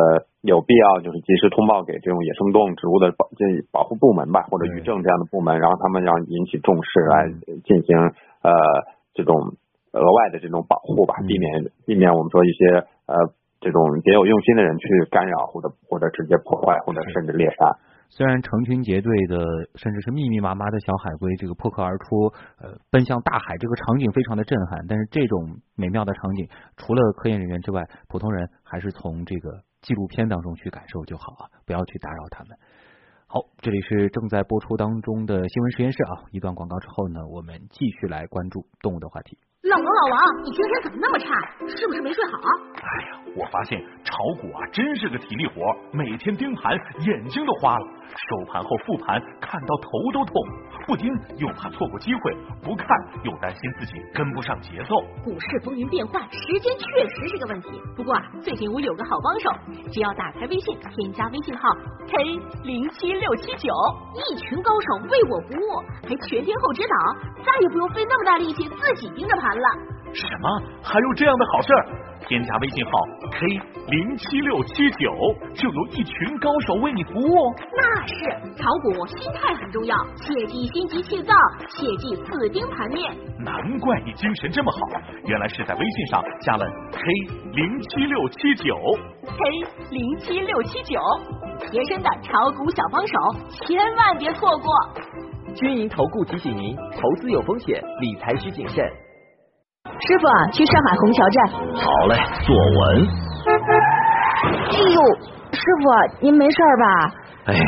[0.42, 7.30] 有必要就是及时通报给这种野生动物植物的保这保护部门吧，或者渔政这样的部门，然后他们要引起重视来
[7.64, 7.96] 进行
[8.42, 8.52] 呃
[9.14, 9.36] 这种
[9.94, 12.66] 额外的这种保护吧，避免避免我们说一些
[13.06, 13.16] 呃
[13.60, 17.78] 这种别有用心的人去干扰或者或者直接破坏或者甚至猎杀。
[18.10, 19.36] 虽然成群结队的，
[19.76, 24.86] 甚至是密密麻麻的小海龟这个破壳而出，呃，奔向大海，这个场景非常的震撼。
[24.88, 32.58] 但是这种美妙的场景，除了科研人员之外，普通人还是从这个纪录片当中去感受就好啊，不要去打扰他们。
[33.28, 39.38] 好，这里是正在播出当中的新闻实验室啊，一段广告之后呢，我们继续来关注动物的话题。
[39.68, 41.28] 老王，老王，你今天怎么那么差？
[41.68, 42.40] 是不是没睡好？
[42.76, 45.54] 哎呀，我发现炒股啊，真是个体力活，
[45.92, 47.86] 每天盯盘，眼睛都花了。
[48.08, 50.34] 收盘后复盘，看到头都痛。
[50.88, 52.88] 不盯又怕错过机会，不看
[53.24, 54.96] 又担心自己跟不上节奏。
[55.22, 57.70] 股市风云变幻，时间确实是个问题。
[57.98, 59.52] 不过啊，最近我有个好帮手，
[59.92, 61.70] 只要打开微信，添加微信号
[62.08, 62.24] k
[62.64, 63.70] 零七六七九，
[64.16, 69.57] 一群高手为我服务，还全天候指导，再也不用费那么大力气自己盯着盘了。
[70.14, 70.62] 什么？
[70.82, 71.74] 还有这样的好事？
[72.28, 72.92] 添加微信号
[73.32, 73.48] k
[73.88, 75.14] 零七六七九，
[75.54, 77.56] 就有一群高手为你服务哦。
[77.72, 78.16] 那是
[78.58, 81.34] 炒股心态很重要，切忌心急气躁，
[81.70, 83.14] 切忌死盯盘面。
[83.40, 87.00] 难怪你精神这么好，原来是在微信上加了 k
[87.54, 88.76] 零七六七九。
[89.24, 89.36] K
[89.92, 91.00] 零七六七九，
[91.70, 93.14] 贴身的炒股小帮手，
[93.66, 94.74] 千万别错过。
[95.56, 98.84] 军营投顾提醒您，投资有风险，理财需谨慎。
[100.00, 101.50] 师傅啊，去上海虹桥站。
[101.76, 103.08] 好嘞，坐稳。
[103.48, 105.02] 哎呦，
[105.52, 105.84] 师傅，
[106.22, 107.14] 您没事吧？
[107.48, 107.64] 哎呀，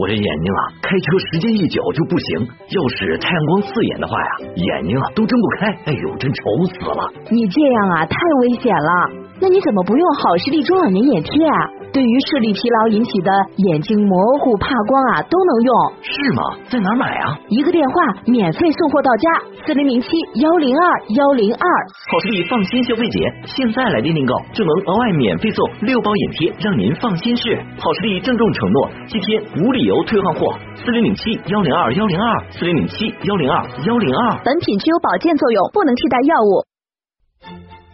[0.00, 5.66] 我这眼睛啊，开车时间一久就不行，要是太阳光刺眼的话呀，眼睛啊都睁不开。
[5.86, 7.10] 哎呦，真愁死了！
[7.30, 9.26] 你这样啊，太危险了。
[9.40, 11.58] 那你怎么不用好视力中老年眼贴啊？
[11.96, 15.72] 对于视力疲劳引起的眼睛模糊、怕光啊，都能用。
[16.04, 16.42] 是吗？
[16.68, 17.40] 在哪儿买啊？
[17.48, 19.30] 一个电话，免费送货到家，
[19.64, 20.84] 四零零七幺零二
[21.16, 21.64] 幺零二。
[22.12, 27.56] 好视力放心消费节，现在来电订购就能额外免费送六包眼贴，让您放心试。
[27.80, 30.52] 好视力郑重承诺，七天无理由退换货。
[30.74, 34.36] 四零零七幺零二幺零二，四零零七幺零二幺零二。
[34.44, 36.60] 本品具有保健作用，不能替代药物。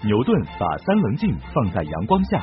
[0.04, 2.42] 牛顿把三棱镜放在阳光下，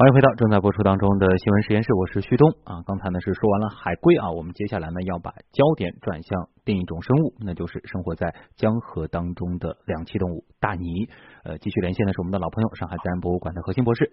[0.00, 2.80] 欢迎回到正在播出当中的新闻实验室，我是旭东啊。
[2.86, 11.10] 刚才呢是说完了海龟啊，我们接下来呢要把焦点转向另一种生物，那就是生活在江河当中的两栖动物大鲵。
[11.44, 14.10] 呃，继续连线的是我们的老朋友，上海自然博物馆的核心博士。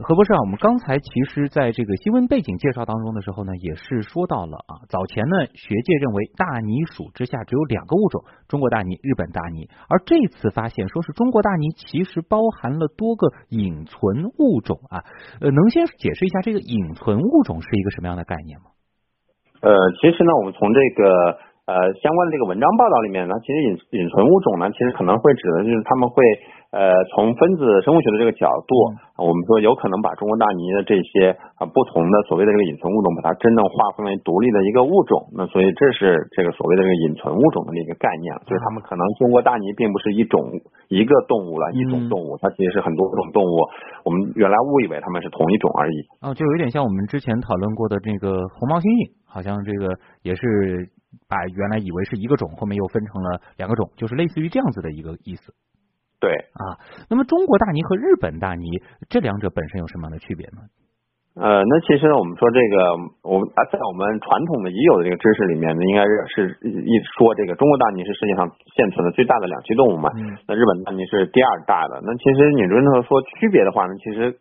[0.00, 15.02] 何博士啊，我们刚才其实在这个新闻背景介绍当中的时候呢，也是说到了啊，早前呢学界认为大鲵属之下只有两个物种，中国大鲵、日本大鲵，而这次发现说是中国大鲵其实包含了多个隐存物种啊，
[15.42, 18.70] 呃，能先解释一下这个隐存物种是一个什么样的概念吗？
[19.66, 26.22] 呃，其实呢，我们从这个呃相关的这个文章报道里面呢，其实隐隐存物种呢，其实可能会指的就是他们会。
[26.68, 28.76] 呃，从分子生物学的这个角度，
[29.16, 35.32] 我们说有可能把中国大鲵的这些啊不同的所谓的这个隐存物种，把它真正划分为独立的一个物种。
[35.32, 40.44] 那所以这是这个所谓的这个隐存物种的一个概念，就是他们可能中国大鲵并不是一种
[40.92, 43.64] 一个动物了，一种动物，它其实是很多种动物。
[44.04, 45.96] 我们原来误以为它们是同一种而已。
[46.20, 50.84] 哦，就有点像我们之前讨论过的这个红毛猩猩，好像这个也是
[51.32, 55.56] 把原来以为是一个种，后面又分成了两个种，就是类似于这样子的一个意思。
[56.18, 56.74] 对啊，
[57.08, 60.66] 那么中国大鲵和日本大鲵这两者本身有什么样的区别呢？
[61.38, 70.10] 呃，那其实呢，我们说这个，我们啊，在我们传统的已有的这个知识里面呢，应该是一说这个中国大鲵是世界上现存的最大的两栖动物嘛。
[70.18, 70.34] 嗯。
[70.50, 72.02] 那日本大鲵是第二大的。
[72.02, 74.34] 那其实你真的说区别的话呢，其实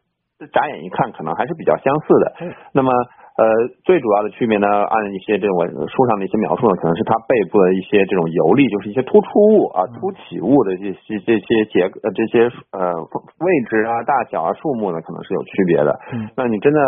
[0.50, 2.26] 眨眼一看可能还是比较相似的。
[2.42, 2.54] 嗯。
[2.74, 2.90] 那么。
[3.38, 3.46] 呃，
[3.86, 5.54] 最主要的区别呢，按一些这种
[5.86, 12.98] 书上的一些描述呢，可能是它背部的一些这种游历，就是一些突出物啊、凸起物的这些这些结呃这些呃
[13.38, 15.94] 位置啊、大小啊、数目呢，可能是有区别的。
[16.18, 16.26] 嗯。
[16.36, 16.82] 那你真的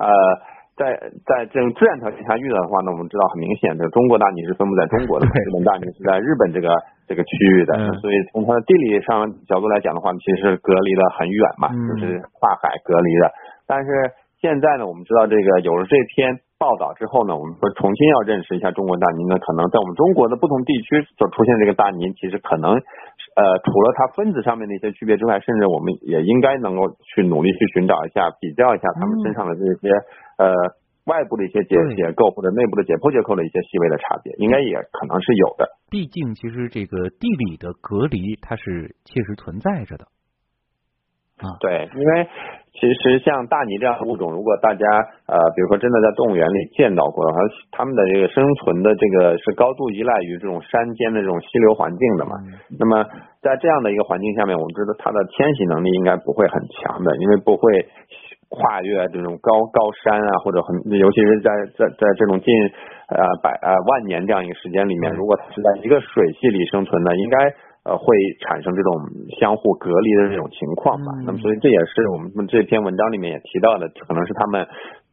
[0.00, 0.08] 呃
[0.80, 0.96] 在
[1.28, 6.72] 在这种自然条件下遇到的话呢，我们知道很明显的，中国大鲵是分布在中国的，日本大鲵是在日本这个
[7.04, 7.76] 这个区域的。
[7.76, 7.92] 嗯。
[8.00, 13.28] 所以从它的地理上角度来讲的话，其实隔离的很远嘛，就是跨海隔离的。
[13.68, 14.08] 但是
[14.42, 29.86] 现在呢，我们知道这个有了这篇报道之后呢，我们说重新要认识一下中国大鲵呢，可能在我们中国的不同地区所出现这个大鲵，其实可能呃除了它分子上面的一些区别之外，甚至我们也应该能够去努力去寻找一下、比较一下它们身上的这些
[30.42, 30.50] 呃
[31.06, 35.70] 外部的一些结结构或者内部的解剖结构的一些细微的差别，应该也可能是有的。
[35.86, 40.10] 毕竟，其实这个地理的隔离它是切实存在着的。
[41.42, 42.28] 啊，对，因为
[42.82, 44.82] 其实像大鲵这样的物种，如果大家
[45.30, 47.38] 呃，比如说真的在动物园里见到过的话，
[47.70, 52.34] 它们的这个生存的这个是高度依赖于这种山间的这种溪流环境的嘛。
[52.74, 53.06] 那么
[53.38, 57.86] 在这样的一个环境下面，我们知道它的迁徙能力应该不会很强的，因为不会
[58.50, 62.50] 跨越这种高高山啊，或者很，尤其是在在在这种近
[63.14, 67.54] 呃百呃万年这样一个时间里面，如果它是在一个水系里生存的，应该。
[67.84, 68.04] 呃，会
[68.46, 68.92] 产生这种
[69.40, 71.10] 相互隔离的这种情况吧。
[71.26, 74.66] 那么，所以这也是我们这篇文章里面也提到的，可能是他们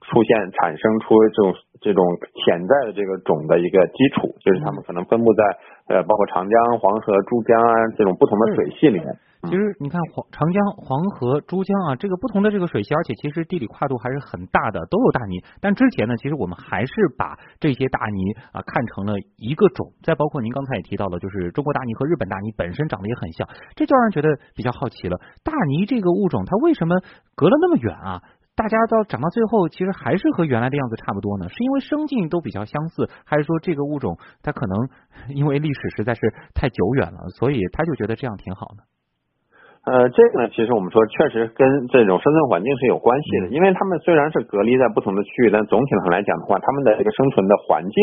[0.05, 2.05] 出现产生出这种这种
[2.45, 5.43] 潜在的这个种的一个基础，就是他们可能分布在
[5.89, 9.07] 呃，包括长江、黄河、珠江啊这种不同的水系里面。
[9.41, 15.43] 其实你看黄长江、黄河、珠江啊，这个不同的这个水系，而且其实地理跨度还是很大的，都有大鲵。
[15.61, 19.93] 但之前呢，其实我们还是把这些大鲵啊看成了一个种。
[20.03, 25.15] 再包括您刚才也提到了，就是中国大鲵和日本大鲵本身长得也很像，这就让人觉得比较好奇了。
[25.43, 26.99] 大鲵这个物种，它为什么
[27.35, 28.21] 隔了那么远啊？
[28.59, 31.47] 大家到长到最后，其实还是和原来的样子差不多呢？
[31.47, 34.89] 是因为生境都比较相似，还是说这个物种它可能
[35.31, 36.19] 因为历史实在是
[36.53, 38.83] 太久远了，所以他就觉得这样挺好的？
[39.85, 47.95] 呃，这个呢，其实我们说确实跟这种生存环境是有关系的，因为他们虽然是隔离在不同的区域，但总体上来讲的话，他们的这个生存的环境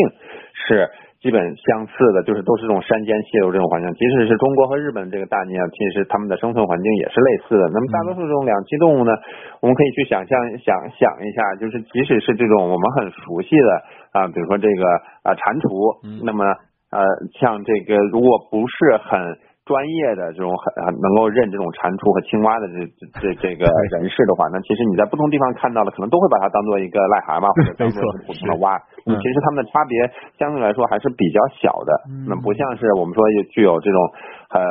[0.53, 0.89] 是
[1.21, 3.87] 基本相似的，就是都是这种山间溪流这种环境。
[3.93, 7.69] 即使是中国和日本这个大鲵啊，其实他们的生存环境也是类似的。
[7.71, 9.13] 那么大多数这种两栖动物呢，
[9.61, 13.69] 我们可以去想象想想一下，就是即使是这种我们很熟悉的
[14.11, 14.83] 啊，比如说这个
[15.23, 16.43] 啊蟾蜍，那么
[16.91, 16.99] 呃
[17.39, 19.37] 像这个如果不是很
[19.67, 22.87] 专业的这种很能够认这种蟾蜍和青蛙的这
[23.19, 23.67] 这这个
[23.99, 28.79] 人士的话，那其实你在不同地方看到的，可能都会把它当做一个癞蛤蟆或者 当做是普通的蛙。
[29.03, 29.93] 嗯，其实它们的差别
[30.39, 31.91] 相对来说还是比较小的。
[32.31, 33.19] 那不像是我们说
[33.51, 33.99] 具有这种
[34.55, 34.63] 呃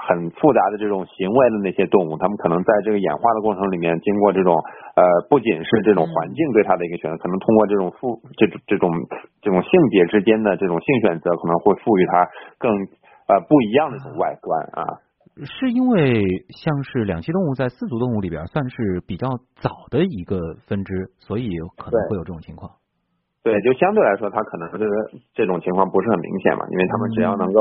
[0.00, 4.56] 很复杂的这种行为的那些动物，它们可能在这个演化的过程里面，经过这种
[4.96, 8.88] 呃不仅是这种环境对它的一个选择，可能通过这种复这种这种
[9.44, 12.24] 这种性别之间的这种性选择，可能会赋予它
[12.56, 12.72] 更。
[13.30, 14.98] 呃，不一样的一种外观啊，
[15.46, 22.74] 是因为像是两栖动物在四足动物里边算是比较早的一个分支，所以可能会有这种情况。
[23.46, 24.92] 对，就相对来说，它可能这个
[25.32, 27.60] 这种情况不是很明显嘛，因为他们只要能够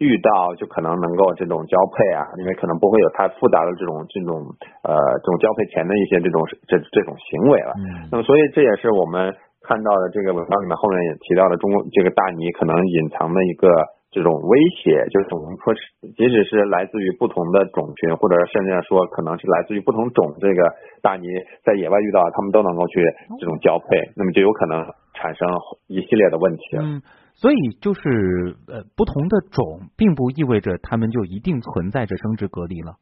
[0.00, 4.40] 遇到，就可能能够这种交配啊，因为可能不会有太复杂的这种这种
[4.88, 7.76] 呃这种交配前的一些这种这这种行为了。
[8.10, 9.30] 那么，所以这也是我们
[9.62, 13.68] 看到的这个文章里面后面也提到了中国这个大鲵可能隐藏的一个。
[14.10, 15.70] 这种威胁，就是我们说，
[16.18, 20.60] 即使是来自于不同的种群，或者甚至说可能是来自于不同种这个
[21.00, 21.22] 大鲵，
[21.62, 22.98] 在野外遇到，他们都能够去
[23.38, 23.86] 这种交配，
[24.18, 24.82] 那么就有可能
[25.14, 25.46] 产生
[25.86, 26.62] 一系列的问题。
[26.82, 26.98] 嗯，
[27.38, 32.98] 所以就是呃，不同的种，并不意味着它们就一定存在着生殖隔离了。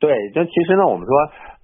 [0.00, 1.12] 对，这其实呢，我们说，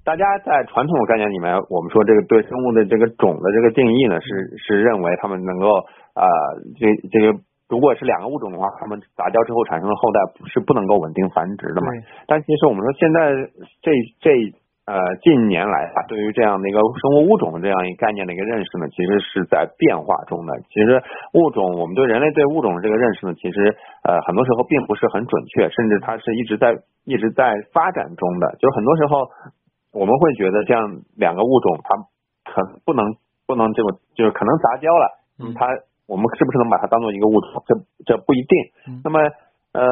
[0.05, 5.81] 大家在传统的概念里面，我们说这个对生物的这个种的这个定义呢，是是认为它们能够
[6.13, 6.29] 啊，
[6.77, 7.41] 这这个。
[7.69, 11.93] 如果是两个物种的话，它们杂交之后产生的后代是不能够稳定繁殖的嘛？
[12.27, 13.29] 但其实我们说现在
[13.85, 13.93] 这
[14.25, 14.33] 这
[14.89, 20.57] 呃近年来啊，对于这样的一个生物物种的这样一个概念的一个认识呢，其实是在变化中的。
[20.73, 20.97] 其实
[21.37, 26.73] 物种，我们对人类对物种的这个认识呢，其实呃很多时候并不是很准确，甚至它是一直在
[27.05, 28.57] 一直在发展中的。
[28.57, 29.29] 就是很多时候
[29.93, 31.93] 我们会觉得这样两个物种它
[32.49, 33.05] 可不能
[33.47, 35.05] 不能这么就是可能杂交了，
[35.45, 35.69] 嗯，它。
[36.09, 37.63] 我们是不是能把它当做一个物种？
[37.69, 37.77] 这
[38.09, 38.57] 这不一定。
[39.05, 39.21] 那么，
[39.77, 39.85] 呃，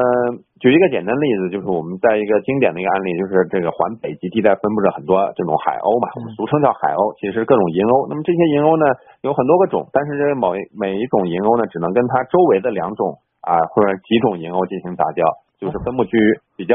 [0.57, 8.09] 举一个简单例子，就是我们在一个经典的一个案例，就是这个环北极地带分布着很多这种海鸥嘛，我们俗称叫海鸥，其实各种银鸥。
[8.09, 8.89] 那么这些银鸥呢，
[9.21, 15.21] 有很多个种，但是这某每一种银鸥呢，只能跟它周围的两种啊或者几种银鸥进行杂交，
[15.61, 16.73] 就是分布区域比较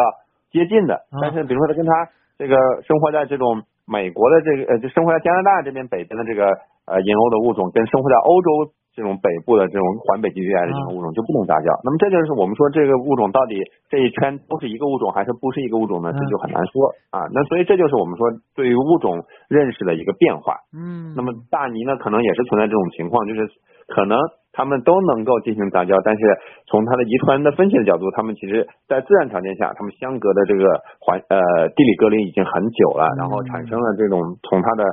[0.55, 1.03] 接近的。
[1.19, 1.91] 但是比如说它跟它
[2.39, 2.55] 这个
[2.87, 6.47] 生活在这种美国的这个呃，就生活在加拿大这边北边的这个
[6.87, 8.49] 呃银鸥的物种，跟生活在欧洲。
[8.95, 13.57] 这种北部的这种环北极地带的这种物种就不能杂交，那么这就是我们说这个物种到底
[13.89, 16.13] 这一圈都是一个物种还是不是一个物种呢？
[16.13, 17.25] 这就很难说啊。
[17.33, 20.61] 那所以这就是我们说对于物种认识的一个变化。
[20.77, 21.17] 嗯。
[21.17, 23.49] 那么大鲵呢，可能也是存在这种情况，就是
[23.89, 24.21] 可能
[24.53, 26.21] 它们都能够进行杂交，但是
[26.69, 30.69] 从它的遗传的分析的角度，它们其实在自然条件下，它们相隔的这个
[31.01, 31.41] 环呃
[31.73, 34.85] 地理隔离已经很久了，然后产生了这种从它的。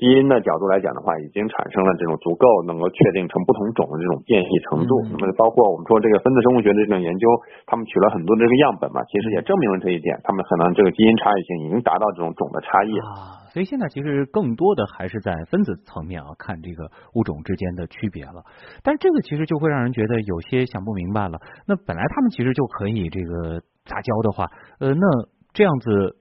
[0.00, 4.96] 基因的角度来讲的话，已经产生了这种足够能够确定成不同种的这种变异程度。
[5.12, 7.28] 那么包括我们说这个分子生物学的这种研究，
[7.68, 10.16] 他们取了很多的这个样本嘛，其实也证明了这一点。
[10.24, 13.44] 他们可能这个基因差异性已经达到这种种的差异啊。
[13.52, 18.40] 所以现在其实更多的还是在分子层面啊看这个物种之间的区别了。
[18.82, 21.36] 但是这个其实就会让人觉得有些想不明白了。
[21.68, 24.48] 那本来他们其实就可以这个杂交的话，
[24.80, 25.04] 呃，那
[25.52, 26.16] 这样子。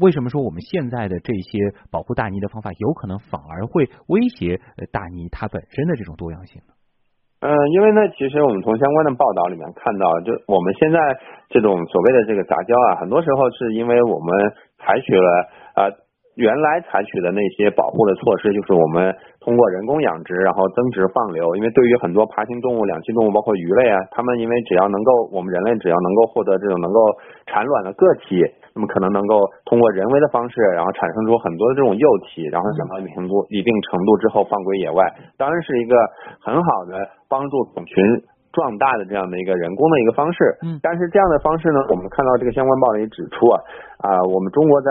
[0.00, 4.60] 为什么说我们现在的这些保护大鲵的方法，有可能反而会威胁
[4.92, 6.72] 大鲵它本身的这种多样性呢？
[7.42, 10.98] 嗯，因为呢，其实我们从相关的报道里面看到，就我们现在
[11.50, 14.30] 这种所谓的这个杂交啊，很多时候是因为我们
[14.78, 15.28] 采取了
[15.74, 15.90] 啊
[16.34, 21.56] 原来采取的那些保护的措施，就是我们通过人工养殖，然后增殖放流。
[21.56, 26.98] 因为对于很多爬行动物、两栖动物，包括鱼类啊，它们因为只要能够，我们人类只要能够获得这种能够
[27.46, 28.44] 产卵的个体。
[28.72, 29.36] 那么可能能够
[29.68, 35.04] 通过人为的方式，然后产生出很多的这种幼体，然后等到一定程度、一定程度之后放归野外，
[35.36, 35.92] 当然是一个
[36.40, 36.96] 很好的
[37.28, 38.00] 帮助种群
[38.48, 40.56] 壮大的这样的一个人工的一个方式。
[40.64, 43.60] 嗯，但是这样的方式呢，我们看到这个相关报道也指出啊
[44.08, 44.88] 啊，我们中国在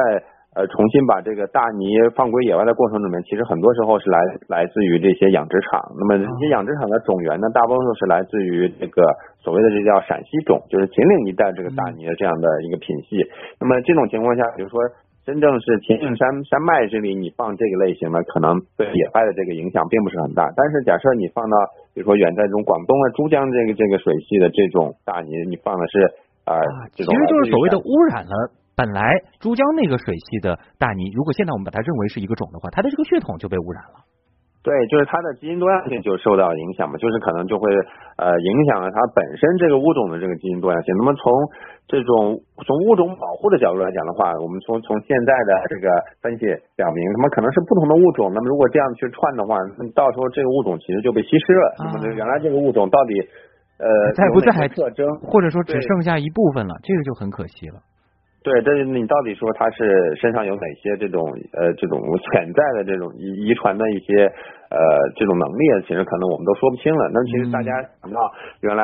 [0.55, 5.79] 呃重新把这个大泥放归野外的过程里面，其实很多时候是来来自于这些养殖场。
[5.97, 9.01] 那么这些养殖场的种源呢，大部分都是来自于这个
[9.39, 13.23] 所谓的这叫陕西种，就是秦岭一带这个大泥的这样的一个品系。
[13.59, 14.79] 那么这种情况下，比如说。
[15.23, 20.49] 真正是秦岭山山脉这里，你放这个类型的，可能对野外的这个影响并不是很大。
[20.57, 21.55] 但是假设你放到，
[21.93, 26.01] 比如说远在这种广东啊、珠江这个这个水系的这种大泥，你放的是
[26.43, 26.57] 啊
[26.97, 28.49] 这种，其实就是所谓的污染了。
[28.75, 34.05] 本来珠江那个水系的大鲵，如果现在我们把它认为是一个种的话，它的这个血统就被污染了。
[34.61, 37.65] 对，就是它的基因多样性就受到影响嘛，就是可能就会
[38.21, 40.93] 呃影响了它本身这个物种的这个基因多样性。
[41.01, 41.33] 那么从
[41.89, 45.89] 这种从物种保护的角度来讲的话，我们从从现在的这个
[46.21, 46.45] 分析
[46.77, 48.29] 表明，那么可能是不同的物种。
[48.29, 51.65] 那么如果这样去串的话，那到时候这个物种其实就被稀释了。
[51.81, 53.17] 那么原来这个物种到底
[53.81, 57.81] 呃在不在特征，或者说只剩下一部分了，这个就很可惜了。
[58.43, 62.01] 对，但是你到底说他是身上有哪些这种呃这种
[62.33, 64.25] 潜在的这种遗遗传的一些
[64.73, 64.77] 呃
[65.15, 67.05] 这种能力，其实可能我们都说不清了。
[67.13, 67.69] 那其实大家
[68.01, 68.17] 想到
[68.61, 68.81] 原来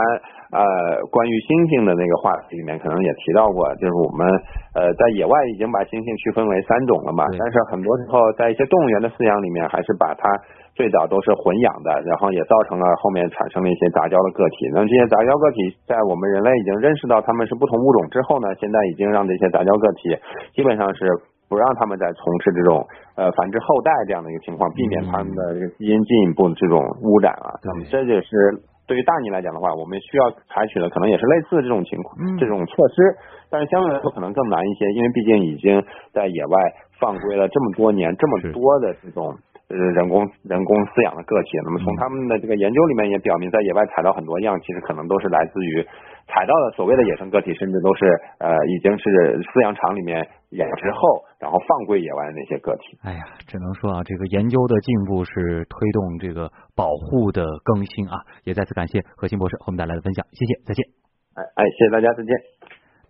[0.54, 0.62] 呃
[1.10, 4.30] 关于猩猩的那个话题里面，可能也提到过，就是我们
[4.78, 10.30] 呃在野外已经把猩猩区分为三种了嘛，但是很多时候在一些动物园的饲养里面，还是把它。
[10.78, 14.70] 最早都是混养的，然后也造成了后面产生了一些杂交的个体。
[14.70, 20.14] 那这些杂交个体在我们人类已经认识到它们是不同物种之后呢，现在已经让这些杂交个体
[20.54, 21.10] 基本上是
[21.50, 22.86] 不让他们再从事这种
[23.18, 27.58] 呃繁殖后代这样的一个情况，避免他们的这个基因进一步的这种污染啊。
[27.66, 33.18] 那么这就是对于大鲵来讲的话，我们需要采取的可能也是类似的这种情况，这种措施，
[33.50, 35.82] 但是相对来说可能更难一些，因为毕竟已经
[36.14, 36.56] 在野外
[37.00, 39.34] 放归了这么多年，这么多的这种。
[39.68, 45.84] 呃，人工人工饲养的个体，那么从他们的这个研究里面也表明，在野外采到很多样，其实可能都是来自于
[46.24, 48.08] 采到的所谓的野生个体，甚至都是
[48.40, 49.04] 呃已经是
[49.52, 50.24] 饲养场里面
[50.56, 52.96] 养殖后，然后放归野外的那些个体。
[53.04, 60.88] 哎呀，只能说啊，这个研究的进步是推动这个保护的更新啊，也再次感谢何鑫博士和我们带来的分享，谢谢，再见。
[61.36, 62.32] 哎哎，谢谢大家，再见。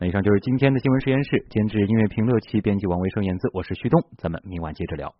[0.01, 5.13] 那以上就是今天的新闻实验室，监制音乐评论器，编辑王维生、言字，我是旭东，咱们明晚接着聊。